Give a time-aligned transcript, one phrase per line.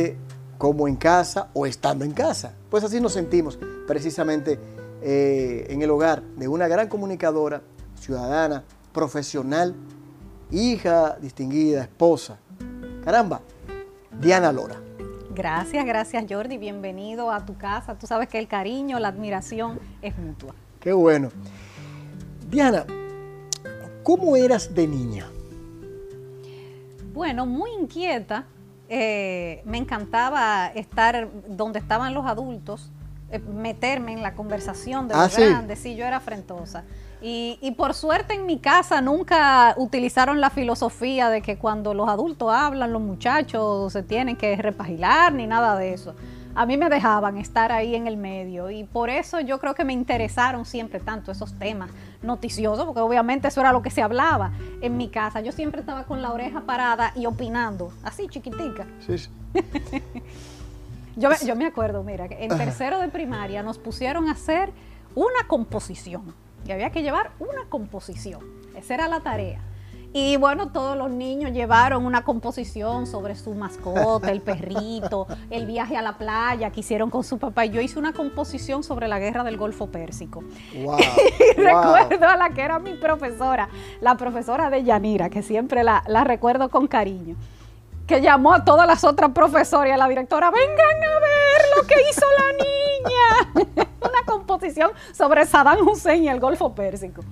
[0.00, 0.16] siente
[0.58, 2.54] como en casa o estando en casa.
[2.68, 4.58] Pues así nos sentimos precisamente
[5.02, 7.62] eh, en el hogar de una gran comunicadora,
[7.98, 9.74] ciudadana, profesional,
[10.50, 12.38] hija distinguida, esposa.
[13.04, 13.40] Caramba,
[14.20, 14.76] Diana Lora.
[15.34, 17.94] Gracias, gracias Jordi, bienvenido a tu casa.
[17.94, 20.54] Tú sabes que el cariño, la admiración es mutua.
[20.80, 21.30] Qué bueno.
[22.50, 22.84] Diana,
[24.02, 25.26] ¿cómo eras de niña?
[27.14, 28.44] Bueno, muy inquieta.
[28.92, 32.90] Eh, me encantaba estar donde estaban los adultos,
[33.30, 35.78] eh, meterme en la conversación de ah, los grandes.
[35.78, 36.82] Sí, yo era afrentosa.
[37.22, 42.52] Y, por suerte en mi casa nunca utilizaron la filosofía de que cuando los adultos
[42.52, 46.16] hablan, los muchachos se tienen que repagilar ni nada de eso.
[46.56, 49.84] A mí me dejaban estar ahí en el medio y por eso yo creo que
[49.84, 51.90] me interesaron siempre tanto esos temas
[52.22, 55.40] noticiosos, porque obviamente eso era lo que se hablaba en mi casa.
[55.40, 58.86] Yo siempre estaba con la oreja parada y opinando, así chiquitica.
[59.06, 59.30] Sí, sí.
[61.16, 64.72] yo, me, yo me acuerdo, mira, que en tercero de primaria nos pusieron a hacer
[65.14, 66.34] una composición
[66.66, 68.40] y había que llevar una composición.
[68.76, 69.60] Esa era la tarea.
[70.12, 75.96] Y bueno, todos los niños llevaron una composición sobre su mascota, el perrito, el viaje
[75.96, 77.66] a la playa que hicieron con su papá.
[77.66, 80.42] Y yo hice una composición sobre la guerra del Golfo Pérsico.
[80.72, 80.84] y
[81.60, 83.68] recuerdo a la que era mi profesora,
[84.00, 87.36] la profesora de Yanira, que siempre la, la recuerdo con cariño
[88.08, 91.86] que llamó a todas las otras profesoras y a la directora, vengan a ver lo
[91.86, 93.86] que hizo la niña.
[94.00, 97.22] Una composición sobre Saddam Hussein y el Golfo Pérsico.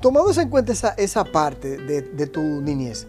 [0.00, 3.06] Tomando en cuenta esa, parte de, tu niñez,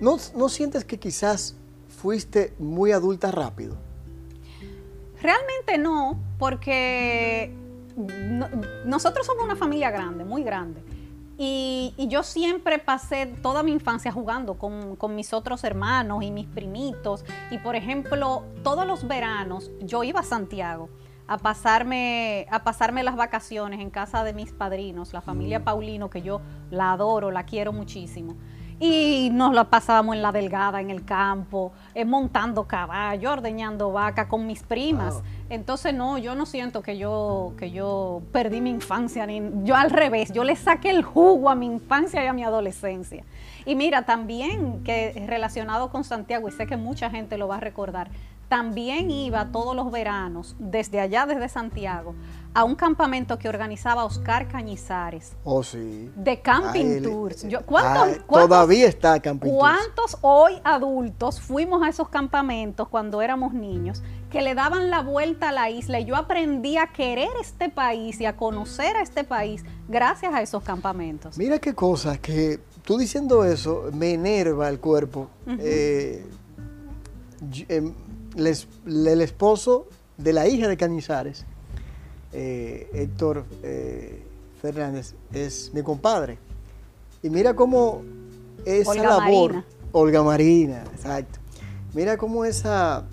[0.00, 1.56] ¿no, ¿no sientes que quizás
[1.88, 3.76] fuiste muy adulta rápido?
[5.22, 7.54] Realmente no, porque
[8.84, 10.82] nosotros somos una familia grande, muy grande.
[11.42, 16.46] Y, yo siempre pasé toda mi infancia jugando con, con, mis otros hermanos y mis
[16.46, 17.24] primitos.
[17.50, 20.90] Y por ejemplo, todos los veranos yo iba a Santiago
[21.30, 25.62] a pasarme, a pasarme las vacaciones en casa de mis padrinos, la familia mm.
[25.62, 26.40] Paulino, que yo
[26.72, 28.34] la adoro, la quiero muchísimo.
[28.80, 34.26] Y nos la pasábamos en la delgada, en el campo, eh, montando caballo, ordeñando vaca
[34.26, 35.22] con mis primas.
[35.50, 39.90] Entonces, no, yo no siento que yo, que yo perdí mi infancia, ni, yo al
[39.90, 43.22] revés, yo le saqué el jugo a mi infancia y a mi adolescencia.
[43.66, 47.60] Y mira, también que relacionado con Santiago, y sé que mucha gente lo va a
[47.60, 48.10] recordar,
[48.50, 52.16] también iba todos los veranos, desde allá, desde Santiago,
[52.52, 55.34] a un campamento que organizaba Oscar Cañizares.
[55.44, 56.10] Oh, sí.
[56.16, 57.46] De Camping Tours.
[58.28, 59.60] todavía está Camping Tours.
[59.60, 65.50] ¿Cuántos hoy adultos fuimos a esos campamentos cuando éramos niños que le daban la vuelta
[65.50, 69.22] a la isla y yo aprendí a querer este país y a conocer a este
[69.22, 71.38] país gracias a esos campamentos?
[71.38, 75.30] Mira qué cosa, que tú diciendo eso me enerva el cuerpo.
[75.46, 76.26] Eh,
[78.36, 79.86] el esposo
[80.16, 81.44] de la hija de Cañizares,
[82.32, 84.22] eh, Héctor eh,
[84.60, 86.38] Fernández, es mi compadre.
[87.22, 88.02] Y mira cómo
[88.64, 91.38] esa labor, Olga Marina, exacto.
[91.92, 93.06] Mira cómo esa,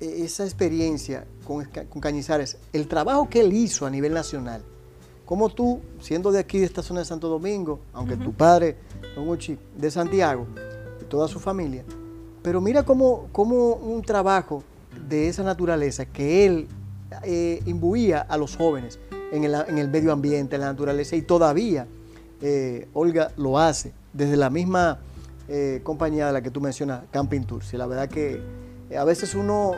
[0.00, 1.64] esa experiencia con,
[2.00, 4.62] Cañizares, el trabajo que él hizo a nivel nacional,
[5.24, 8.76] como tú, siendo de aquí, de esta zona de Santo Domingo, aunque tu padre,
[9.14, 10.46] Don Uchi, de Santiago,
[11.00, 11.84] y toda su familia,
[12.42, 14.62] pero mira cómo, un trabajo
[15.08, 16.68] de esa naturaleza que él
[17.24, 18.98] eh, imbuía a los jóvenes
[19.32, 21.86] en el, medio ambiente, en la naturaleza, y todavía
[22.40, 25.00] eh, Olga lo hace desde la misma
[25.48, 27.72] eh, compañía de la que tú mencionas, Camping Tours.
[27.74, 28.40] Y la verdad que
[28.96, 29.72] a veces uno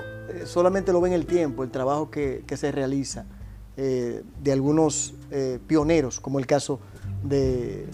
[0.47, 3.27] solamente lo ve en el tiempo, el trabajo que, que se realiza
[3.77, 5.15] de algunos
[5.67, 6.79] pioneros, como el caso
[7.25, 7.87] de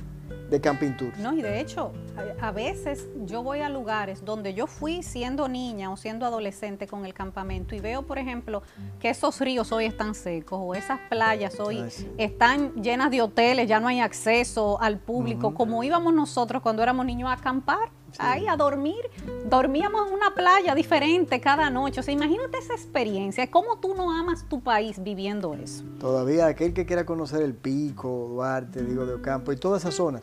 [0.51, 1.13] de Camping Tour.
[1.19, 1.93] No, y de hecho,
[2.41, 7.05] a, veces yo voy a lugares donde yo fui siendo niña o siendo adolescente con
[7.05, 8.63] el campamento y veo, por ejemplo,
[8.99, 11.85] que esos ríos hoy están secos o esas playas hoy
[12.17, 17.05] están llenas de hoteles, ya no hay acceso al público, como íbamos nosotros cuando éramos
[17.05, 19.11] niños a acampar ahí a dormir.
[19.49, 22.01] Dormíamos en una playa diferente cada noche.
[22.01, 23.51] O sea, imagínate esa experiencia.
[23.51, 25.85] ¿Cómo tú no amas tu país viviendo eso?
[26.01, 30.23] Todavía aquel que quiera conocer el Pico, Duarte, digo, de Ocampo y todas esas zonas,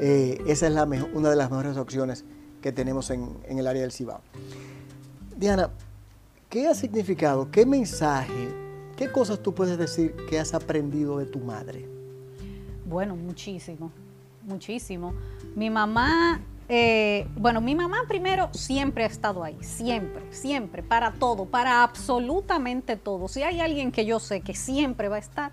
[0.00, 2.24] eh, esa es la una de las mejores opciones
[2.60, 4.20] que tenemos en, en el área del Cibao.
[5.36, 5.70] Diana,
[6.48, 8.48] ¿qué ha significado, qué mensaje,
[8.96, 11.88] qué cosas tú puedes decir que has aprendido de tu madre?
[12.84, 13.90] Bueno, muchísimo,
[14.42, 15.14] muchísimo.
[15.54, 16.40] Mi mamá
[16.72, 22.94] eh, bueno, mi mamá primero siempre ha estado ahí, siempre, siempre, para todo, para absolutamente
[22.94, 23.26] todo.
[23.26, 25.50] Si hay alguien que yo sé que siempre va a estar,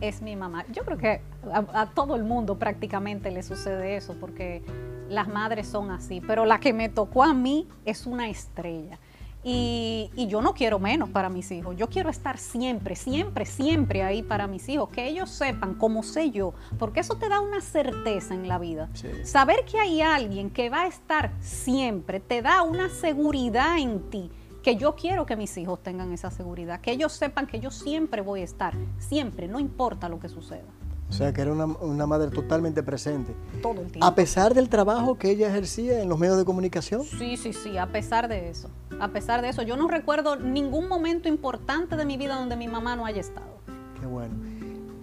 [0.00, 0.64] es mi mamá.
[0.72, 1.22] Yo creo que
[1.52, 4.62] a, todo el mundo prácticamente le sucede eso, porque
[5.08, 9.00] las madres son así, pero la que me tocó a mí es una estrella.
[9.42, 11.76] Y, yo no quiero menos para mis hijos.
[11.76, 14.90] Yo quiero estar siempre, siempre, siempre ahí para mis hijos.
[14.90, 16.52] Que ellos sepan como sé yo.
[16.78, 18.88] Porque eso te da una certeza en la vida.
[19.24, 24.30] Saber que hay alguien que va a estar siempre te da una seguridad en ti.
[24.62, 26.80] Que yo quiero que mis hijos tengan esa seguridad.
[26.80, 28.74] Que ellos sepan que yo siempre voy a estar.
[28.98, 30.68] Siempre, no importa lo que suceda.
[31.10, 33.34] O sea, que era una, madre totalmente presente.
[33.60, 34.06] Todo el tiempo.
[34.06, 37.02] A pesar del trabajo que ella ejercía en los medios de comunicación.
[37.02, 38.70] Sí, sí, sí, a pesar de eso.
[39.00, 42.68] A pesar de eso, yo no recuerdo ningún momento importante de mi vida donde mi
[42.68, 43.58] mamá no haya estado.
[43.98, 44.34] Qué bueno.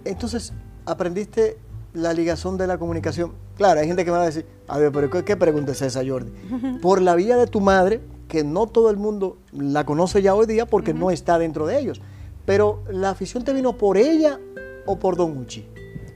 [0.04, 0.52] Entonces,
[0.86, 1.58] aprendiste
[1.92, 3.34] la ligación de la comunicación.
[3.56, 6.06] Claro, hay gente que me va a decir, a ver, pero ¿qué pregunta es esa,
[6.06, 6.30] Jordi?
[6.82, 10.46] Por la vía de tu madre, que no todo el mundo la conoce ya hoy
[10.46, 12.00] día porque no está dentro de ellos.
[12.44, 14.38] Pero la afición te vino por ella
[14.86, 15.66] o por Don Uchi.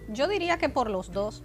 [0.09, 1.43] Yo diría que por los dos.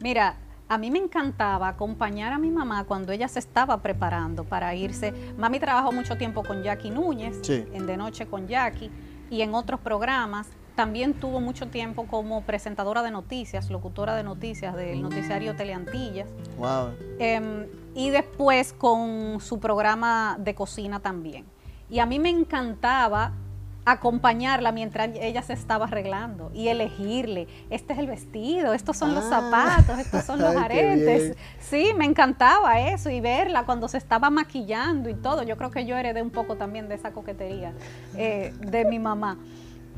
[0.00, 0.36] Mira,
[0.72, 5.12] a mí me encantaba acompañar a mi mamá cuando ella se estaba preparando para irse.
[5.36, 8.90] Mami trabajó mucho tiempo con Jackie Núñez, en De Noche con Jackie,
[9.28, 10.48] y en otros programas.
[10.74, 16.30] También tuvo mucho tiempo como presentadora de noticias, locutora de noticias del noticiario Teleantillas.
[16.56, 16.94] Wow.
[17.18, 21.44] Em, y después con su programa de cocina también.
[21.90, 23.34] Y a mí me encantaba
[23.84, 29.24] acompañarla mientras ella se estaba arreglando y elegirle, este es el vestido, estos son los
[29.24, 29.40] ah.
[29.40, 31.36] zapatos, estos son los aretes.
[31.58, 35.42] Sí, me encantaba eso y verla cuando se estaba maquillando y todo.
[35.42, 37.72] Yo creo que yo heredé un poco también de esa coquetería
[38.16, 39.38] eh, de mi mamá.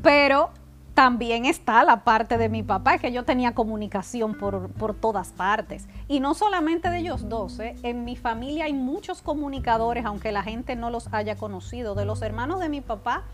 [0.01, 0.51] Pero
[0.95, 5.87] también está la parte de mi papá, que yo tenía comunicación por, por todas partes.
[6.07, 7.75] Y no solamente de ellos dos, ¿eh?
[7.83, 11.95] en mi familia hay muchos comunicadores, aunque la gente no los haya conocido.
[11.95, 13.25] De los hermanos de mi papá,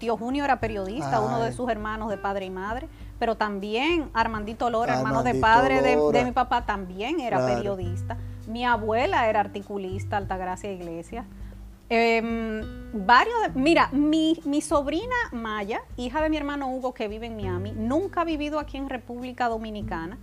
[0.00, 2.88] Tío Junio era periodista, uno de sus hermanos de padre y madre,
[3.18, 8.16] pero también Armandito Lora, hermano de padre de, mi papá, también era periodista.
[8.48, 11.26] Mi abuela era articulista, Altagracia Iglesias.
[11.90, 12.62] Em,
[12.94, 17.72] varios, mira, mi, mi sobrina Maya, hija de mi hermano Hugo que vive en Miami,
[17.72, 20.16] nunca ha vivido aquí en República Dominicana.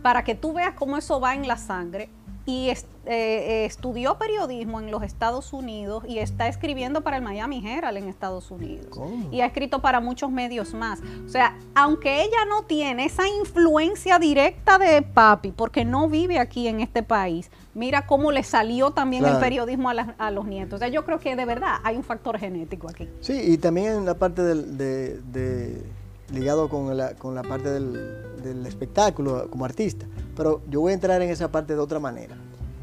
[0.00, 2.08] Para que tú veas cómo eso va en la sangre,
[2.48, 7.62] y eh, eh, estudió periodismo en los Estados Unidos y está escribiendo para el Miami
[7.62, 8.98] Herald en Estados Unidos.
[9.30, 11.00] Y ha escrito para muchos medios más.
[11.26, 16.68] O sea, aunque ella no tiene esa influencia directa de papi, porque no vive aquí
[16.68, 20.76] en este país, mira cómo le salió también el periodismo a, los nietos.
[20.76, 23.10] O sea, yo creo que de verdad hay un factor genético aquí.
[23.20, 25.82] Sí, y también en la parte de,
[26.30, 30.06] ligado con la, con la parte del, del espectáculo como artista.
[30.36, 32.36] Pero yo voy a entrar en esa parte de otra manera.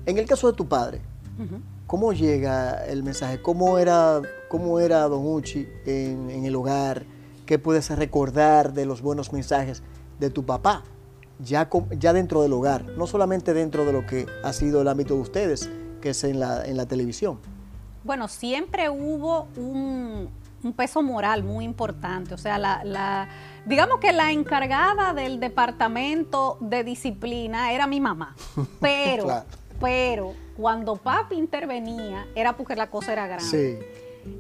[0.06, 1.02] En el caso de tu padre,
[1.88, 3.42] ¿cómo llega el mensaje?
[3.42, 7.06] ¿Cómo era, cómo era Don Uchi en, el hogar?
[7.46, 9.84] ¿Qué puedes recordar de los buenos mensajes
[10.20, 10.84] de tu papá?
[11.40, 15.16] Ya, ya dentro del hogar, no solamente dentro de lo que ha sido el ámbito
[15.16, 15.70] de ustedes,
[16.02, 17.40] que es en la, en la televisión.
[18.04, 20.30] Bueno, siempre hubo un,
[20.66, 22.34] un peso moral muy importante.
[22.34, 23.30] O sea, la,
[23.66, 28.36] digamos que la encargada del departamento de disciplina era mi mamá.
[28.82, 29.44] Pero,
[29.80, 33.86] pero cuando papi intervenía era porque la cosa era grande.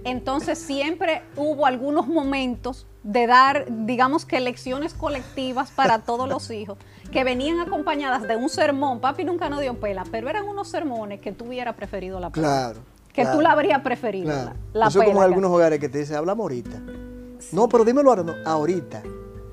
[0.06, 6.78] Entonces siempre hubo algunos momentos de dar, digamos que lecciones colectivas para todos los hijos,
[7.12, 9.02] que venían acompañadas de un sermón.
[9.02, 12.48] Papi nunca nos dio pela, pero eran unos sermones que tú hubieras preferido la pela.
[12.48, 14.54] Claro que tú la habrías preferido.
[14.74, 16.82] La, Eso es como en algunos hogares que te dicen, hablamos ahorita.
[17.52, 19.04] No, pero dímelo ahora, no, ahorita.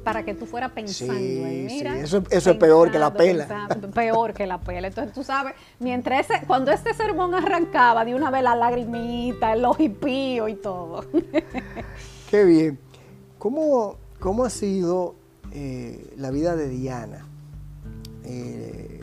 [0.03, 1.15] Para que tú fueras pensando.
[1.15, 3.69] Sí, mira, Eso, es peor que la pela.
[3.95, 4.89] peor que la pela.
[4.89, 9.65] Entonces tú sabes, mientras ese, cuando este sermón arrancaba, de una vez la lagrimita, el
[9.65, 11.05] ojipío y todo.
[12.31, 12.81] Qué bien.
[13.39, 15.15] ¿Cómo, cómo ha sido
[15.53, 17.27] eh, la vida de Diana
[18.25, 19.01] eh,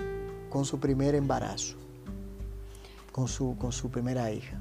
[0.49, 1.78] con su primer embarazo?
[3.19, 4.57] Con su, con su primera hija?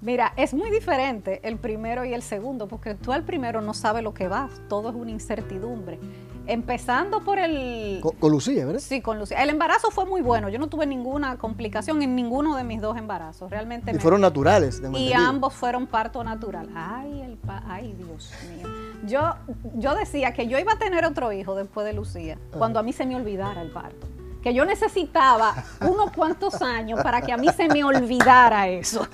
[0.00, 4.04] Mira, es muy diferente el primero y el segundo, porque tú al primero no sabes
[4.04, 5.98] lo que va, todo es una incertidumbre.
[6.46, 8.00] Empezando por el...
[8.00, 8.80] Con, Lucía, ¿verdad?
[8.80, 9.42] Sí, con Lucía.
[9.42, 12.96] El embarazo fue muy bueno, yo no tuve ninguna complicación en ninguno de mis dos
[12.96, 13.92] embarazos, realmente.
[13.92, 14.80] Y fueron naturales.
[14.80, 16.68] De y ambos fueron parto natural.
[16.74, 18.68] Ay, el ay, Dios mío.
[19.06, 19.34] Yo,
[19.74, 22.92] yo decía que yo iba a tener otro hijo después de Lucía, cuando a mí
[22.92, 24.06] se me olvidara el parto
[24.42, 29.06] que yo necesitaba unos cuantos años para que a mí se me olvidara eso.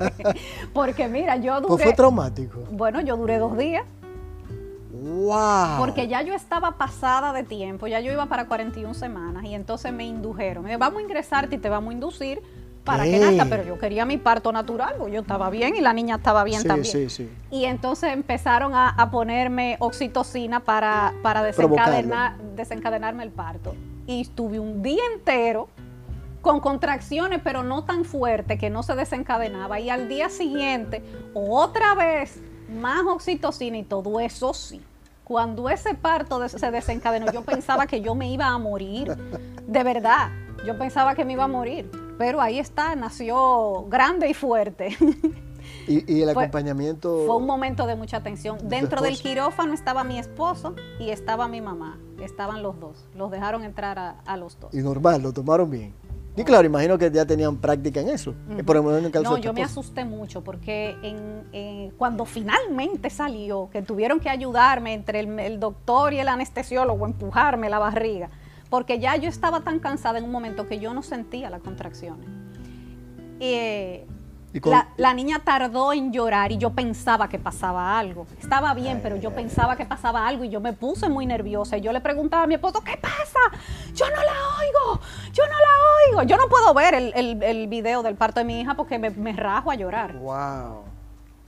[0.72, 1.68] Porque mira, yo duré...
[1.68, 2.60] Pues fue traumático.
[2.70, 3.84] Bueno, yo duré dos días.
[4.92, 5.78] Wow.
[5.78, 9.92] Porque ya yo estaba pasada de tiempo, ya yo iba para 41 semanas y entonces
[9.92, 10.64] me indujeron.
[10.64, 12.42] Me vamos a ingresarte y te vamos a inducir
[12.82, 15.92] para que nazca, pero yo quería mi parto natural, porque yo estaba bien y la
[15.92, 16.92] niña estaba bien también.
[16.92, 17.30] Sí, sí.
[17.50, 23.74] Y entonces empezaron a, ponerme oxitocina para, para desencadenar, desencadenarme el parto
[24.06, 25.68] y estuve un día entero
[26.40, 29.80] con contracciones, pero no tan fuerte que no se desencadenaba.
[29.80, 31.02] Y al día siguiente,
[31.34, 34.80] otra vez, más oxitocina y todo eso sí.
[35.24, 39.16] Cuando ese parto se desencadenó, yo pensaba que yo me iba a morir.
[39.66, 40.30] De verdad,
[40.64, 41.90] yo pensaba que me iba a morir.
[42.16, 44.96] Pero ahí está, nació grande y fuerte.
[45.88, 47.24] ¿Y, el acompañamiento?
[47.26, 48.58] Fue un momento de mucha tensión.
[48.64, 51.98] Dentro del quirófano estaba mi esposo y estaba mi mamá.
[52.20, 53.06] Estaban los dos.
[53.14, 54.74] Los dejaron entrar a, los dos.
[54.74, 55.94] Y normal, lo tomaron bien.
[56.36, 58.34] Y claro, imagino que ya tenían práctica en eso.
[59.22, 65.20] no, yo me asusté mucho porque en, cuando finalmente salió, que tuvieron que ayudarme entre
[65.20, 68.28] el, doctor y el anestesiólogo, empujarme la barriga,
[68.68, 72.28] porque ya yo estaba tan cansada en un momento que yo no sentía las contracciones.
[73.40, 74.06] Eh,
[74.96, 78.26] la, niña tardó en llorar y yo pensaba que pasaba algo.
[78.40, 81.76] Estaba bien, pero yo pensaba que pasaba algo y yo me puse muy nerviosa.
[81.76, 83.40] Y yo le preguntaba a mi esposo, ¿qué pasa?
[83.94, 85.00] Yo no la oigo,
[85.32, 86.22] yo no la oigo.
[86.28, 89.32] Yo no puedo ver el, el, video del parto de mi hija porque me, me
[89.32, 90.16] rajo a llorar.
[90.16, 90.84] Wow.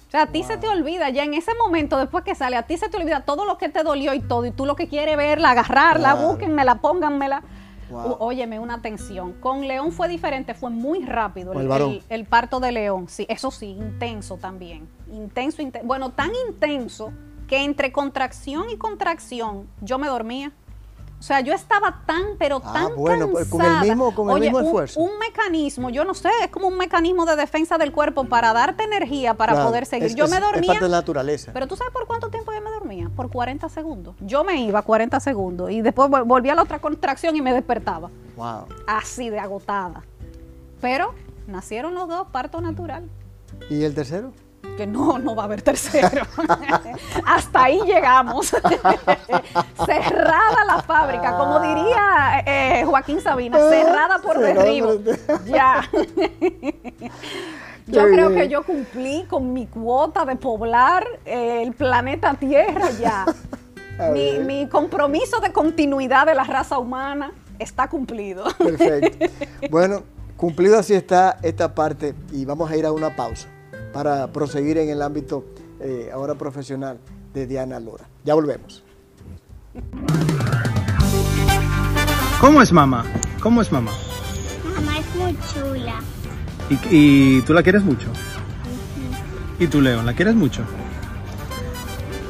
[0.09, 2.63] O sea, a ti se te olvida, ya en ese momento, después que sale, a
[2.63, 4.89] ti se te olvida todo lo que te dolió y todo, y tú lo que
[4.89, 7.43] quieres verla, agarrarla, búsquenmela, pónganmela.
[7.91, 9.33] Óyeme, una tensión.
[9.35, 11.53] Con León fue diferente, fue muy rápido
[12.09, 13.09] el, parto de León.
[13.09, 14.89] Sí, eso sí, intenso también.
[15.13, 15.87] Intenso, intenso.
[15.87, 17.13] Bueno, tan intenso
[17.47, 20.53] que entre contracción y contracción yo me dormía.
[21.19, 24.41] O sea, yo estaba tan, pero ah, tan bueno, pues, con el mismo, con el
[24.41, 25.01] mismo esfuerzo.
[25.01, 28.85] Un, mecanismo, yo no sé, es como un mecanismo de defensa del cuerpo para darte
[28.85, 30.15] energía para poder seguir.
[30.15, 30.61] yo me dormía.
[30.61, 31.53] Es parte de la naturaleza.
[31.53, 33.11] Pero tú sabes por cuánto tiempo yo me dormía?
[33.15, 34.15] Por 40 segundos.
[34.21, 38.11] Yo me iba 40 segundos y después volvía a la otra contracción y me despertaba.
[38.37, 38.67] Wow.
[38.87, 40.05] Así de agotada.
[40.81, 41.15] Pero
[41.49, 43.09] nacieron los dos, parto natural.
[43.71, 44.33] ¿Y el tercero?
[44.79, 46.23] Que no, no va a haber tercero.
[47.27, 48.47] Hasta ahí llegamos.
[49.87, 54.95] cerrada la fábrica, como diría eh, Joaquín Sabina, cerrada por derribo.
[55.47, 55.83] Ya.
[57.89, 63.27] yo creo que yo cumplí con mi cuota de poblar el planeta Tierra ya.
[64.13, 68.45] Mi, mi, compromiso de continuidad de la raza humana está cumplido.
[68.57, 69.27] Perfecto.
[69.71, 70.05] Bueno,
[70.37, 73.49] cumplido así está esta parte y vamos a ir a una pausa
[73.93, 75.45] para proseguir en el ámbito
[75.81, 76.99] eh, ahora profesional
[77.35, 78.05] de Diana Lora.
[78.25, 78.83] Ya volvemos.
[82.41, 83.05] ¿Cómo es mamá?
[83.41, 83.93] ¿Cómo es mamá?
[84.75, 86.01] Mamá es muy chula.
[86.91, 88.07] ¿Y, tú la quieres mucho?
[89.59, 90.63] ¿Y tú, León, la quieres mucho?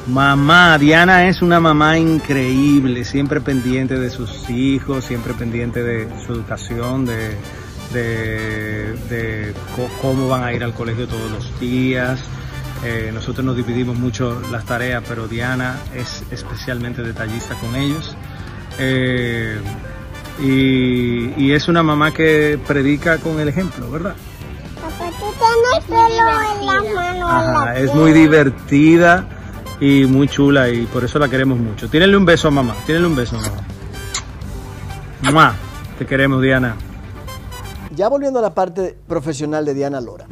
[0.07, 6.33] Mamá, Diana es una mamá increíble, siempre pendiente de sus hijos, siempre pendiente de su
[6.33, 7.35] educación, de,
[7.93, 9.53] de,
[10.01, 12.19] cómo van a ir al colegio todos los días.
[12.83, 18.15] Eh, nosotros nos dividimos mucho las tareas, pero Diana es especialmente detallista con ellos.
[18.77, 19.59] Eh,
[20.41, 24.15] y, es una mamá que predica con el ejemplo, ¿verdad?
[24.75, 26.05] Papá, tú tienes pelo
[26.61, 27.71] en la mano.
[27.73, 29.27] es muy divertida
[29.81, 31.89] y muy chula y por eso la queremos mucho.
[31.89, 33.61] Tírenle un beso a mamá, tírenle un beso a mamá.
[35.23, 35.55] Mamá,
[35.97, 36.75] te queremos, Diana.
[37.95, 40.27] Ya volviendo a la parte profesional de Diana Lora,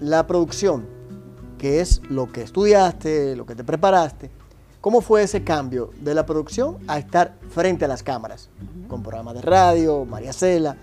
[0.00, 0.88] la producción,
[1.56, 4.28] que es lo que estudiaste, lo que te preparaste,
[4.80, 8.50] ¿cómo fue ese cambio de la producción a estar frente a las cámaras?
[8.88, 10.76] Con programas de radio, María Cela,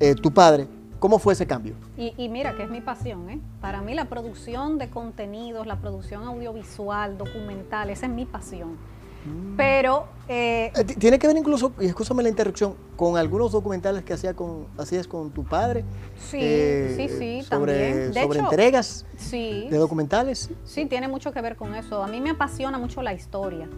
[0.00, 0.66] eh, tu padre,
[0.98, 1.74] ¿cómo fue ese cambio?
[1.96, 3.40] Y, y, mira que es mi pasión, ¿eh?
[3.60, 8.78] Para mí la producción de contenidos, la producción audiovisual, documental, esa es mi pasión.
[9.24, 9.56] Mm.
[9.56, 10.06] Pero...
[10.28, 14.34] Eh, eh, tiene que ver incluso, y escúchame la interrupción, con algunos documentales que hacía
[14.34, 15.84] con, hacías con tu padre.
[16.16, 20.50] Sí, eh, sí, sí, sobre, sobre entregas de documentales.
[20.64, 22.02] Sí, tiene mucho que ver con eso.
[22.02, 23.68] A mí me apasiona mucho la historia.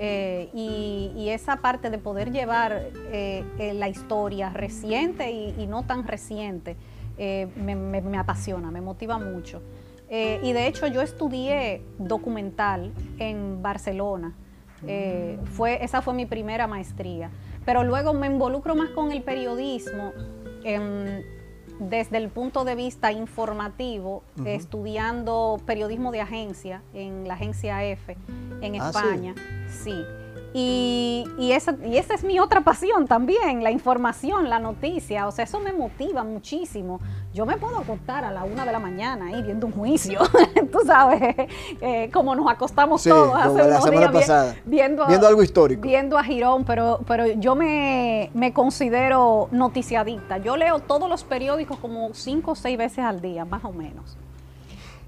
[0.00, 2.90] y, esa parte de poder llevar
[3.58, 6.76] la historia reciente y, no tan reciente
[7.18, 9.60] me, apasiona, me motiva mucho.
[10.08, 14.34] y de hecho yo estudié documental en Barcelona
[14.86, 17.30] eh, fue, esa fue mi primera maestría.
[17.64, 20.12] Pero luego me involucro más con el periodismo
[20.64, 21.22] em,
[21.78, 28.16] desde el punto de vista informativo, estudiando periodismo de agencia en la agencia F
[28.60, 29.34] en ah, España.
[29.68, 30.04] sí.
[30.54, 35.26] Y, y, esa, y esa es mi otra pasión también, la información, la noticia.
[35.26, 37.00] O sea, eso me motiva muchísimo.
[37.34, 40.20] Yo me puedo acostar a la una de la mañana ahí viendo un juicio,
[40.72, 41.36] tú sabes,
[41.80, 45.82] eh, como nos acostamos todos hace unos días pasada, viendo, viendo, algo histórico.
[45.82, 50.38] Viendo a Girón, pero, pero yo me, me considero noticiadicta.
[50.38, 54.16] Yo leo todos los periódicos como cinco o seis veces al día, más o menos.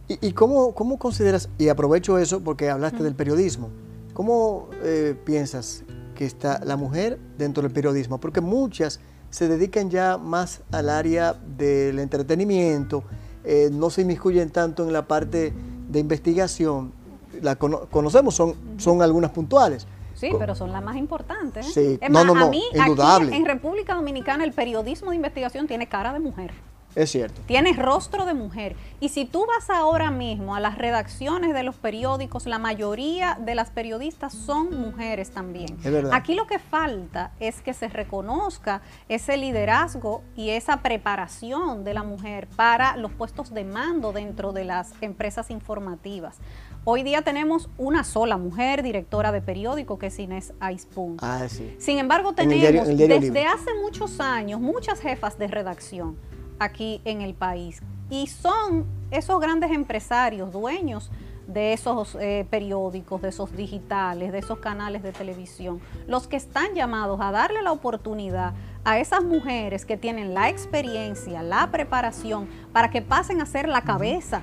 [0.07, 3.71] ¿Y, y cómo, cómo consideras, y aprovecho eso porque hablaste del periodismo,
[4.13, 8.19] ¿Cómo eh, piensas que está la mujer dentro del periodismo?
[8.19, 9.01] Porque muchas
[9.31, 13.05] se dedican ya más al área del entretenimiento,
[13.45, 15.53] eh, no se inmiscuyen tanto en la parte
[15.89, 16.93] de investigación.
[17.41, 19.87] La conocemos, son, son algunas puntuales.
[20.15, 21.75] Sí, pero son las más importantes.
[21.77, 21.99] ¿eh?
[22.01, 23.35] Sí, no, no, no, a mí, indudable.
[23.35, 26.53] en República Dominicana el periodismo de investigación tiene cara de mujer.
[26.95, 27.41] Es cierto.
[27.47, 28.75] Tiene rostro de mujer.
[28.99, 33.55] Y si tú vas ahora mismo a las redacciones de los periódicos, la mayoría de
[33.55, 35.79] las periodistas son mujeres también.
[35.85, 36.13] Es verdad.
[36.13, 42.03] Aquí lo que falta es que se reconozca ese liderazgo y esa preparación de la
[42.03, 46.39] mujer para los puestos de mando dentro de las empresas informativas.
[46.85, 51.19] Hoy día tenemos una sola mujer directora de periódico que es Inés Aispun.
[51.21, 51.77] Ah, sí.
[51.79, 56.30] Sin embargo, tenemos desde hace muchos años muchas jefas de redacción
[56.61, 57.83] aquí en el país.
[58.09, 61.11] Y son esos grandes empresarios, dueños
[61.49, 66.75] de esos eh, periódicos, de esos digitales, de esos canales de televisión, los que están
[66.75, 68.53] llamados a darle la oportunidad
[68.85, 73.83] a esas mujeres que tienen la experiencia, la preparación, para que pasen a ser la
[73.83, 74.43] cabeza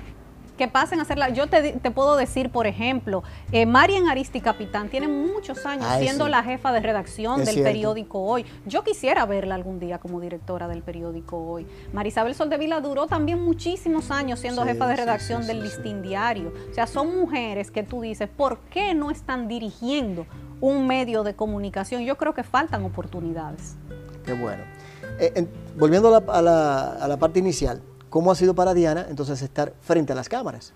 [0.58, 1.30] que pasen a hacerla.
[1.30, 3.22] Yo te, puedo decir, por ejemplo,
[3.52, 8.44] eh, Marian Aristi Capitán tiene muchos años siendo la jefa de redacción del periódico Hoy.
[8.66, 11.66] Yo quisiera verla algún día como directora del periódico Hoy.
[11.94, 16.52] Marisabel Soldevila duró también muchísimos años siendo jefa de redacción del Listín Diario.
[16.70, 20.26] O sea, son mujeres que tú dices, ¿por qué no están dirigiendo
[20.60, 22.02] un medio de comunicación?
[22.02, 23.76] Yo creo que faltan oportunidades.
[24.26, 24.64] Qué bueno.
[25.20, 25.46] Eh,
[25.76, 30.28] volviendo a la parte inicial, ¿Cómo ha sido para Diana entonces estar frente a las
[30.28, 30.72] cámaras?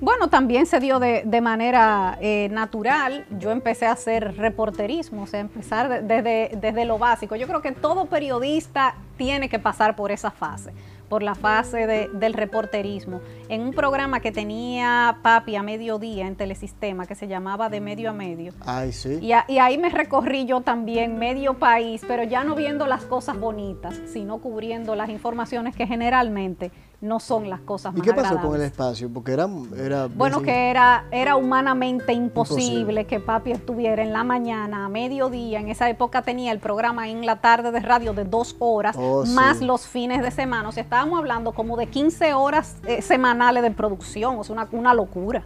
[0.00, 3.26] Bueno, también se dio de, manera eh, natural.
[3.38, 7.36] Yo empecé a hacer reporterismo, o sea, empezar desde, desde lo básico.
[7.36, 10.72] Yo creo que todo periodista tiene que pasar por esa fase
[11.08, 17.06] por la fase del reporterismo, en un programa que tenía Papi a mediodía en Telesistema,
[17.06, 18.52] que se llamaba De Medio a Medio.
[18.64, 19.18] Ay, sí.
[19.20, 23.38] Y, y, ahí me recorrí yo también medio país, pero ya no viendo las cosas
[23.38, 28.40] bonitas, sino cubriendo las informaciones que generalmente no son las cosas más ¿Y qué pasó
[28.40, 29.10] con el espacio?
[29.12, 29.48] Porque era...
[29.76, 35.60] era bueno, que era, era humanamente imposible, que papi estuviera en la mañana, a mediodía.
[35.60, 39.24] En esa época tenía el programa en la tarde de radio de dos horas, oh,
[39.26, 40.68] más los fines de semana.
[40.68, 44.38] O sea, estábamos hablando como de 15 horas eh, semanales de producción.
[44.38, 45.44] O sea, una, una locura.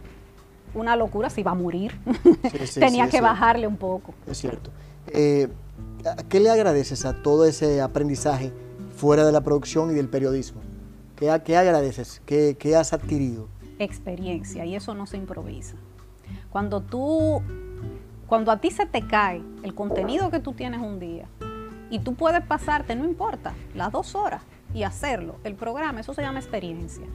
[0.73, 1.99] Una locura, se iba a morir.
[2.75, 4.13] tenía que bajarle un poco.
[4.27, 4.69] Es cierto.
[5.07, 5.49] Eh,
[6.29, 8.53] ¿Qué le agradeces a todo ese aprendizaje
[8.95, 10.61] fuera de la producción y del periodismo?
[11.19, 12.21] ¿Qué, agradeces?
[12.25, 13.49] ¿Qué, has adquirido?
[13.77, 15.75] Experiencia, y eso no se improvisa.
[16.49, 17.41] Cuando tú,
[18.25, 21.27] cuando a ti se te cae el contenido que tú tienes un día,
[21.89, 26.21] y tú puedes pasarte, no importa, las dos horas y hacerlo, el programa, eso se
[26.21, 27.05] llama experiencia.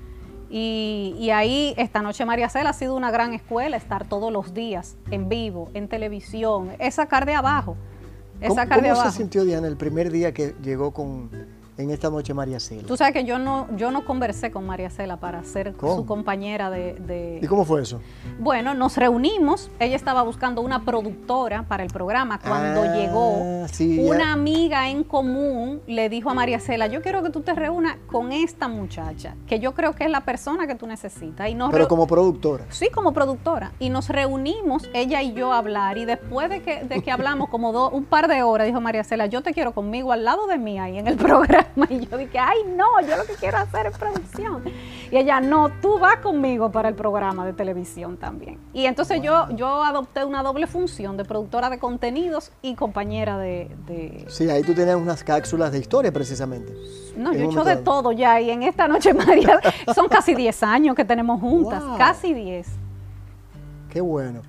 [0.50, 4.96] Y, ahí, esta noche María Cela ha sido una gran escuela, estar todos los días
[5.10, 7.76] en vivo, en televisión, es sacar de abajo.
[8.40, 9.10] Es sacar de abajo.
[9.10, 11.30] se sintió Diana el primer día que llegó con,
[11.76, 12.86] en esta noche María Cela.
[12.86, 16.70] Tú sabes que yo no, yo no conversé con María Cela para ser su compañera
[16.70, 18.00] de, ¿Y cómo fue eso?
[18.38, 22.38] Bueno, nos reunimos, ella estaba buscando una productora para el programa.
[22.38, 23.38] Cuando ah, llegó,
[24.08, 27.96] una amiga en común le dijo a María Cela, yo quiero que tú te reúnas
[28.06, 31.48] con esta muchacha, que yo creo que es la persona que tú necesitas.
[31.48, 32.66] Y Pero como productora.
[32.70, 33.72] Sí, como productora.
[33.78, 35.98] Y nos reunimos, ella y yo, a hablar.
[35.98, 39.26] Y después de que, de que hablamos como un par de horas, dijo María Cela,
[39.26, 41.63] yo te quiero conmigo al lado de mí ahí en el programa.
[41.90, 44.62] Y yo dije, ay, no, yo lo que quiero hacer es producción.
[45.10, 48.58] Y ella, no, tú vas conmigo para el programa de televisión también.
[48.72, 54.24] Y entonces yo, yo adopté una doble función de productora de contenidos y compañera de...
[54.28, 56.72] Sí, ahí tú tenías unas cápsulas de historia precisamente.
[57.16, 58.40] No, yo he hecho de todo ya.
[58.40, 59.60] Y en esta noche, María,
[59.94, 62.66] son casi 10 años que tenemos juntas, casi 10.
[63.90, 64.42] Qué bueno.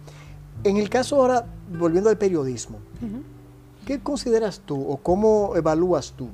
[0.63, 2.80] En el caso ahora, volviendo al periodismo,
[3.86, 6.30] ¿qué consideras tú o cómo evalúas tú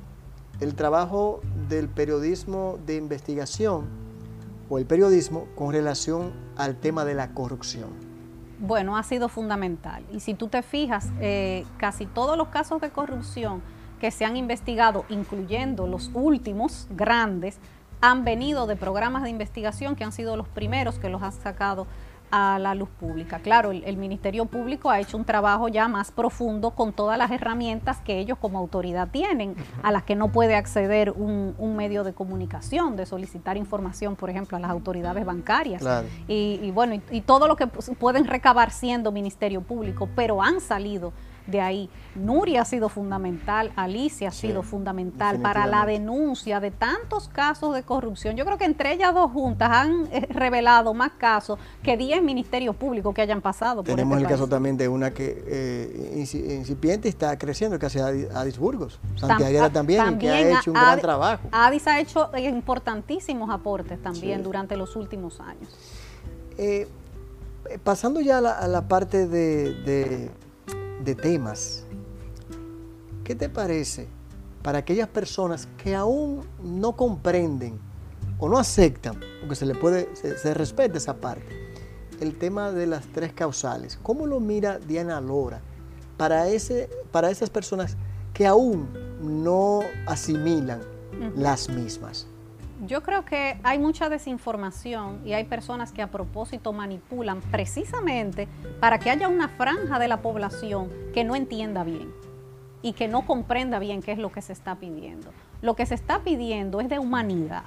[0.62, 3.88] el trabajo del periodismo de investigación
[4.70, 7.90] o el periodismo con relación al tema de la corrupción?
[8.60, 10.04] Bueno, ha sido fundamental.
[10.12, 13.60] Y si tú te fijas, eh, casi todos los casos de corrupción
[14.00, 17.58] que se han investigado, incluyendo los últimos grandes,
[18.00, 21.88] han venido de programas de investigación que han sido los primeros que los han sacado
[22.32, 23.40] a la luz pública.
[23.40, 28.00] Claro, el, Ministerio Público ha hecho un trabajo ya más profundo con todas las herramientas
[28.00, 32.96] que ellos como autoridad tienen, a las que no puede acceder un, medio de comunicación,
[32.96, 35.84] de solicitar información, por ejemplo, a las autoridades bancarias.
[36.26, 41.12] Y, bueno, y, todo lo que pueden recabar siendo Ministerio Público, pero han salido
[41.46, 41.90] de ahí.
[42.14, 47.82] Nuria ha sido fundamental, Alicia ha sido fundamental para la denuncia de tantos casos de
[47.82, 48.36] corrupción.
[48.36, 52.76] Yo creo que entre ellas dos juntas han eh, revelado más casos que 10 ministerios
[52.76, 53.82] públicos que hayan pasado.
[53.82, 58.58] Tenemos este el caso también de una que eh, incipiente está creciendo, que hace Adis
[58.58, 59.00] Burgos.
[59.16, 61.48] Santiago también, que ha hecho un gran trabajo.
[61.50, 65.68] Adis ha hecho importantísimos aportes también durante los últimos años.
[66.58, 66.88] Eh,
[67.82, 70.30] pasando ya a la, parte de
[71.02, 71.84] temas
[73.24, 74.08] ¿Qué te parece
[74.62, 77.78] para aquellas personas que aún no comprenden
[78.38, 81.46] o no aceptan, porque se le puede, se, respeta esa parte,
[82.20, 83.98] el tema de las tres causales?
[84.02, 85.60] ¿Cómo lo mira Diana Lora
[86.16, 87.96] para, ese, para esas personas
[88.34, 88.88] que aún
[89.22, 90.80] no asimilan
[91.36, 92.26] las mismas?
[92.84, 98.48] Yo creo que hay mucha desinformación y hay personas que a propósito manipulan precisamente
[98.80, 102.12] para que haya una franja de la población que no entienda bien
[102.82, 105.30] y que no comprenda bien qué es lo que se está pidiendo.
[105.60, 107.62] Lo que se está pidiendo es de humanidad,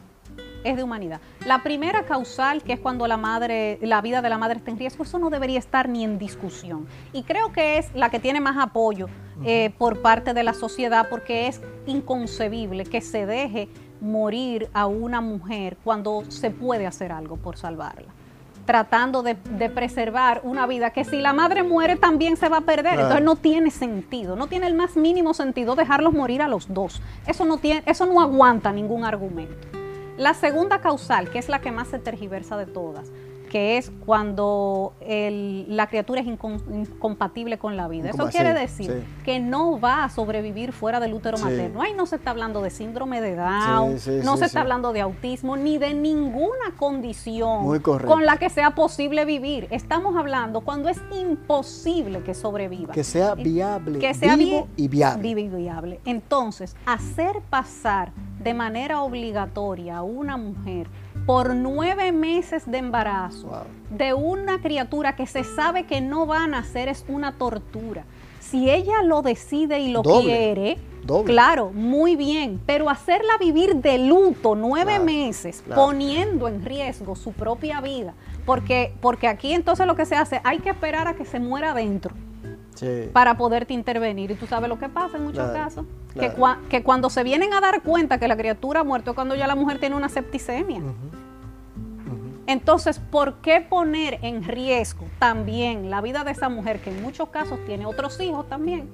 [0.65, 1.21] es de humanidad.
[1.45, 4.79] La primera causal, que es cuando la madre, la vida de la madre está en
[4.79, 6.87] riesgo, eso no debería estar ni en discusión.
[7.13, 9.07] Y creo que es la que tiene más apoyo
[9.45, 13.69] eh, por parte de la sociedad, porque es inconcebible que se deje
[14.05, 18.13] morir a una mujer cuando se puede hacer algo por salvarla
[18.65, 22.95] tratando de, preservar una vida que si la madre muere también se va a perder.
[22.95, 27.01] Entonces no tiene sentido, no tiene el más mínimo sentido dejarlos morir a los dos.
[27.27, 29.67] Eso no, tiene, eso no aguanta ningún argumento.
[30.17, 33.11] La segunda causal, que es la que más se tergiversa de todas,
[33.45, 38.09] que es cuando la criatura es incompatible con la vida.
[38.09, 41.81] Eso quiere decir que no va a sobrevivir fuera del útero materno.
[41.81, 45.57] Ahí no se está hablando de síndrome de Down, no se está hablando de autismo,
[45.57, 49.67] ni de ninguna condición con la que sea posible vivir.
[49.71, 52.93] Estamos hablando cuando es imposible que sobreviva.
[52.93, 55.21] Que sea viable, que sea vivo y viable.
[55.21, 55.99] Vivo y viable.
[56.05, 60.87] Entonces, hacer pasar de manera obligatoria a una mujer
[61.25, 66.47] por nueve meses de embarazo de una criatura que se sabe que no va a
[66.47, 68.03] nacer es una tortura.
[68.39, 70.77] Si ella lo decide y lo quiere,
[71.25, 77.81] claro, muy bien, pero hacerla vivir de luto nueve meses, poniendo en riesgo su propia
[77.81, 78.13] vida,
[78.45, 81.71] porque, porque aquí entonces lo que se hace, hay que esperar a que se muera
[81.71, 82.13] adentro.
[83.13, 84.31] Para poderte intervenir.
[84.31, 85.85] Y tú sabes lo que pasa en muchos casos.
[86.13, 86.31] Que,
[86.69, 89.47] que, cuando se vienen a dar cuenta que la criatura ha muerto es cuando ya
[89.47, 90.81] la mujer tiene una septicemia.
[92.47, 97.29] Entonces, ¿por qué poner en riesgo también la vida de esa mujer que en muchos
[97.29, 98.87] casos tiene otros hijos también?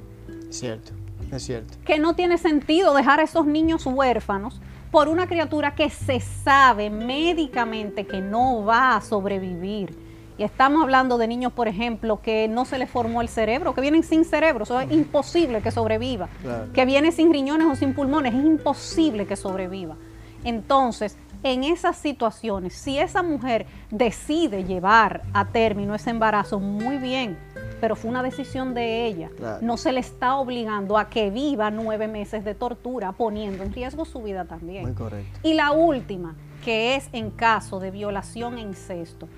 [0.49, 0.93] Cierto,
[1.31, 1.77] es cierto.
[1.85, 6.89] Que no tiene sentido dejar a esos niños huérfanos por una criatura que se sabe
[6.89, 10.10] médicamente que no va a sobrevivir.
[10.41, 13.81] Y estamos hablando de niños, por ejemplo, que no se les formó el cerebro, que
[13.81, 16.29] vienen sin cerebro, eso es imposible que sobreviva.
[16.73, 19.97] Que viene sin riñones o sin pulmones, es imposible que sobreviva.
[20.43, 27.37] Entonces, en esas situaciones, si esa mujer decide llevar a término ese embarazo, muy bien,
[27.79, 29.29] pero fue una decisión de ella.
[29.61, 34.05] No se le está obligando a que viva nueve meses de tortura, poniendo en riesgo
[34.05, 34.85] su vida también.
[34.85, 35.39] Muy correcto.
[35.43, 39.29] Y la última, que es en caso de violación e incesto.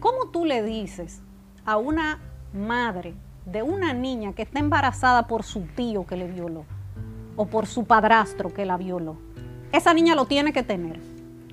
[0.00, 1.22] ¿Cómo tú le dices
[1.64, 2.20] a una
[2.52, 3.14] madre
[3.46, 6.64] de una niña que está embarazada por su tío que le violó
[7.36, 9.16] o por su padrastro que la violó?
[9.72, 10.98] Esa niña lo tiene que tener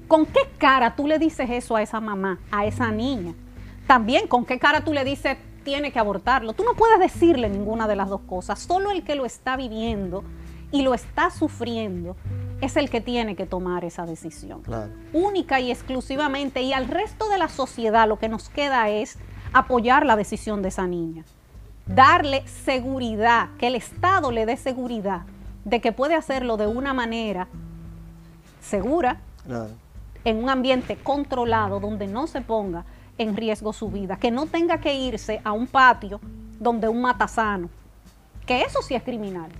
[0.07, 3.33] ¿Con qué cara tú le dices eso a esa mamá, a esa niña?
[3.87, 6.53] También, ¿con qué cara tú le dices tiene que abortarlo?
[6.53, 8.59] Tú no puedes decirle ninguna de las dos cosas.
[8.59, 10.23] Solo el que lo está viviendo
[10.71, 12.15] y lo está sufriendo
[12.65, 14.61] es el que tiene que tomar esa decisión.
[15.13, 16.61] Única y exclusivamente.
[16.61, 19.17] Y al resto de la sociedad lo que nos queda es
[19.53, 21.23] apoyar la decisión de esa niña.
[21.85, 25.21] Darle seguridad, que el Estado le dé seguridad
[25.63, 27.47] de que puede hacerlo de una manera
[28.61, 29.21] segura,
[30.23, 32.85] en un ambiente controlado donde no se ponga
[33.17, 36.19] en riesgo su vida, que no tenga que irse a un patio
[36.59, 37.69] donde un matasano,
[38.45, 39.51] que eso sí es criminal.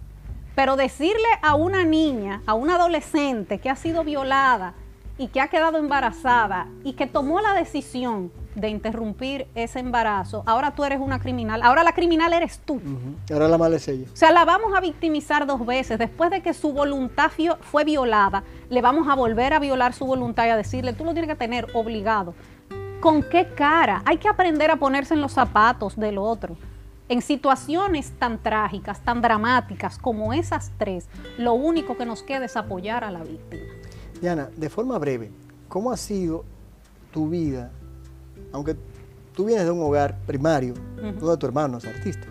[0.56, 4.74] Pero decirle a una niña, a una adolescente que ha sido violada
[5.18, 10.74] y que ha quedado embarazada y que tomó la decisión de interrumpir ese embarazo, ahora
[10.74, 12.82] tú eres una criminal, ahora la criminal eres tú.
[13.30, 14.06] Ahora la mala es ella.
[14.12, 16.00] O sea, la vamos a victimizar dos veces.
[16.00, 20.46] Después de que su voluntad fue violada, le vamos a volver a violar su voluntad
[20.46, 22.34] y a decirle, tú lo tienes que tener obligado.
[23.02, 24.02] ¿Con qué cara?
[24.06, 26.56] Hay que aprender a ponerse en los zapatos del otro.
[27.08, 32.58] En situaciones tan trágicas, tan dramáticas como esas tres, lo único que nos queda es
[32.58, 33.64] apoyar a la víctima.
[34.20, 35.32] Diana, de forma breve,
[35.68, 36.46] ¿cómo ha sido
[37.12, 37.72] tu vida
[38.56, 38.76] aunque
[39.34, 42.28] tú vienes de un hogar primario, uh tu hermano es artista,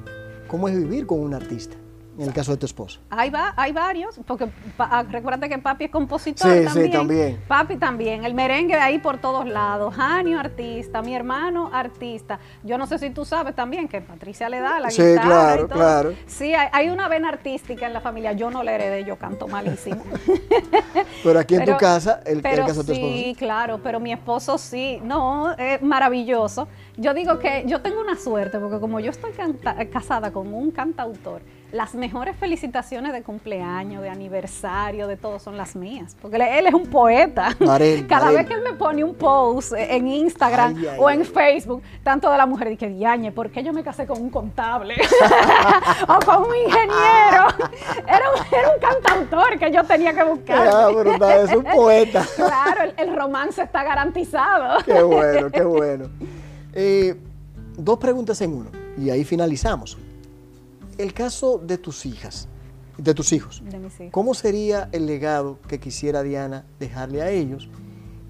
[0.48, 1.76] cómo es vivir con un artista
[2.18, 3.00] en el caso de tu esposo?
[3.10, 4.48] Hay, va, hay varios, porque
[4.78, 6.86] ah, recuerda que papi es compositor sí, también.
[6.86, 7.40] Sí, también.
[7.48, 9.94] Papi también, el merengue ahí por todos lados.
[9.94, 12.38] Janio, artista, mi hermano, artista.
[12.62, 15.64] Yo no sé si tú sabes también que Patricia le da la sí, guitarra claro,
[15.64, 15.78] y todo.
[15.78, 16.14] claro.
[16.26, 18.32] Sí, hay, hay, una vena artística en la familia.
[18.32, 20.02] Yo no le heredé, yo canto malísimo.
[21.24, 23.12] pero aquí en tu casa, el, pero el caso de tu esposo.
[23.12, 25.00] Sí, claro, pero mi esposo sí.
[25.02, 26.68] No, es maravilloso.
[26.96, 29.32] Yo digo que yo tengo una suerte, porque como yo estoy
[29.90, 31.42] casada con un cantautor,
[31.74, 36.16] las mejores felicitaciones de cumpleaños, de aniversario, de todo son las mías.
[36.22, 37.48] Porque él es un poeta.
[38.08, 41.26] Cada vez que él me pone un post en Instagram Ay, ay, o en ay.
[41.26, 44.94] Facebook, tanto de la mujer, dice, diañe, ¿por qué yo me casé con un contable?
[46.08, 47.48] o con un ingeniero.
[48.06, 50.68] Era un, era un cantautor que yo tenía que buscar.
[50.68, 52.24] Ah, brutal, es un poeta.
[52.36, 54.78] claro, el, el romance está garantizado.
[54.84, 56.08] Qué bueno, qué bueno.
[56.72, 57.16] Eh,
[57.76, 59.98] dos preguntas en uno y ahí finalizamos.
[60.98, 62.48] El caso de tus hijas,
[62.98, 63.62] de tus hijos.
[63.68, 64.12] De mis hijos.
[64.12, 67.68] ¿Cómo sería el legado que quisiera Diana dejarle a ellos?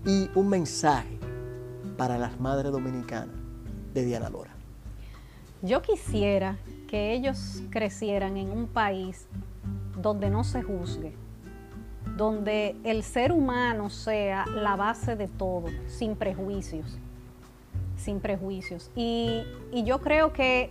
[0.07, 1.19] Y un mensaje
[1.97, 3.37] para las madres dominicanas
[3.93, 4.55] de Diana Lora.
[5.63, 9.27] Yo quisiera que ellos crecieran en un país
[10.01, 11.15] donde no se juzgue,
[12.17, 16.99] donde el ser humano sea la base de todo, sin prejuicios,
[17.97, 18.91] sin prejuicios.
[18.95, 20.71] Y, y yo creo que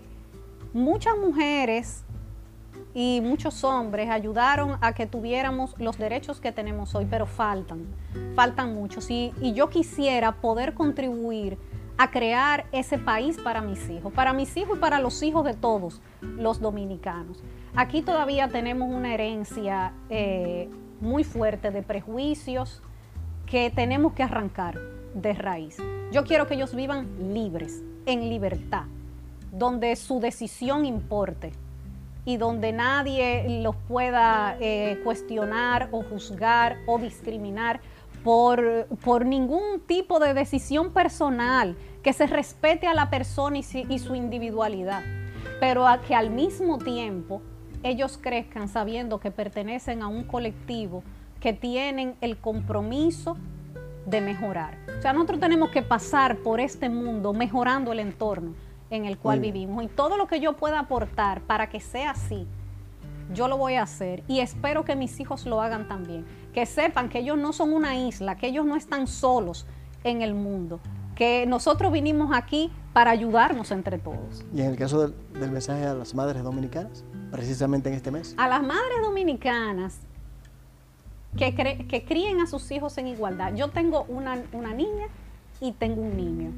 [0.73, 2.03] muchas mujeres
[2.93, 7.85] y muchos hombres ayudaron a que tuviéramos los derechos que tenemos hoy, pero faltan,
[8.35, 9.09] faltan muchos.
[9.09, 11.57] Y, y, yo quisiera poder contribuir
[11.97, 15.53] a crear ese país para mis hijos, para mis hijos y para los hijos de
[15.53, 17.43] todos los dominicanos.
[17.75, 20.69] Aquí todavía tenemos una herencia eh,
[21.01, 22.81] muy fuerte de prejuicios
[23.45, 24.79] que tenemos que arrancar
[25.13, 25.77] de raíz.
[26.11, 28.85] Yo quiero que ellos vivan libres, en libertad,
[29.53, 31.53] donde su decisión importe
[32.25, 37.79] y donde nadie los pueda eh, cuestionar o juzgar o discriminar
[38.23, 43.99] por, por, ningún tipo de decisión personal, que se respete a la persona y, y
[43.99, 45.03] su individualidad,
[45.59, 47.41] pero a que al mismo tiempo
[47.83, 51.03] ellos crezcan sabiendo que pertenecen a un colectivo
[51.41, 53.37] que tienen el compromiso
[54.05, 54.77] de mejorar.
[54.97, 58.53] O sea, nosotros tenemos que pasar por este mundo mejorando el entorno
[58.93, 62.45] en el cual vivimos y todo lo que yo pueda aportar para que sea así,
[63.33, 67.09] yo lo voy a hacer y espero que mis hijos lo hagan también, que sepan
[67.09, 69.65] que ellos no son una isla, que ellos no están solos
[70.03, 70.79] en el mundo,
[71.15, 74.45] que nosotros vinimos aquí para ayudarnos entre todos.
[74.53, 78.35] Y en el caso del, del mensaje a las madres dominicanas, precisamente en este mes.
[78.37, 79.97] A las madres dominicanas
[81.35, 83.55] que, cre que críen a sus hijos en igualdad.
[83.55, 85.07] Yo tengo una, una niña
[85.59, 86.51] y tengo un niño.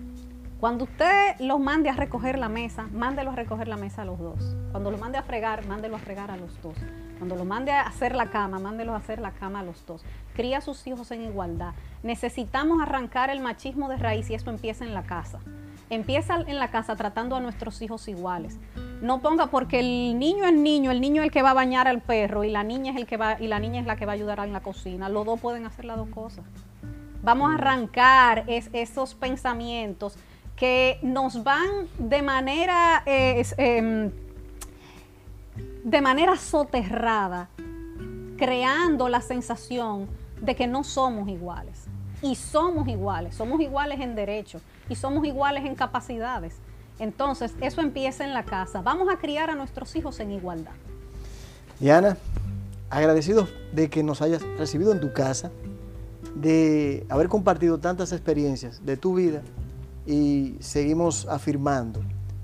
[0.65, 4.17] Cuando usted los mande a recoger la mesa, mándelo a recoger la mesa a los
[4.17, 4.55] dos.
[4.71, 6.73] Cuando los mande a fregar, mándelo a fregar a los dos.
[7.19, 10.03] Cuando los mande a hacer la cama, mándelo a hacer la cama a los dos.
[10.33, 11.75] Cría a sus hijos en igualdad.
[12.01, 15.37] Necesitamos arrancar el machismo de raíz y eso empieza en la casa.
[15.91, 18.57] Empieza en la casa tratando a nuestros hijos iguales.
[19.03, 21.87] No ponga porque el niño es niño, el niño es el que va a bañar
[21.87, 24.07] al perro y la niña es el que va y la niña es la que
[24.07, 25.09] va a ayudar en la cocina.
[25.09, 26.43] Los dos pueden hacer las dos cosas.
[27.21, 30.17] Vamos a arrancar es, esos pensamientos
[30.55, 34.11] que nos van de manera eh, eh,
[35.83, 37.49] de manera soterrada
[38.37, 40.07] creando la sensación
[40.41, 41.85] de que no somos iguales
[42.21, 46.55] y somos iguales, somos iguales en derechos y somos iguales en capacidades.
[46.97, 48.81] Entonces, eso empieza en la casa.
[48.81, 50.71] Vamos a criar a nuestros hijos en igualdad.
[51.79, 52.17] Diana,
[52.89, 55.51] agradecido de que nos hayas recibido en tu casa,
[56.35, 59.41] de haber compartido tantas experiencias de tu vida
[60.05, 62.01] y seguimos afirmando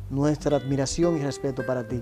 [0.09, 2.01] nuestra admiración y respeto para ti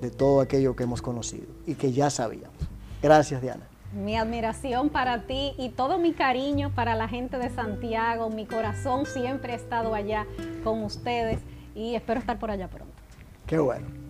[0.00, 2.56] de todo aquello que hemos conocido y que ya sabíamos.
[3.02, 3.66] Gracias, Diana.
[3.92, 8.30] Mi admiración para ti y todo mi cariño para la gente de Santiago.
[8.30, 10.26] Mi corazón siempre ha estado allá
[10.64, 11.40] con ustedes
[11.74, 12.94] y espero estar por allá pronto.
[13.46, 14.01] Qué bueno.